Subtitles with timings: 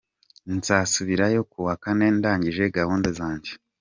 [0.47, 3.51] Y: Nzasubirayo kuwa Kane ndangije gahunda zanjye.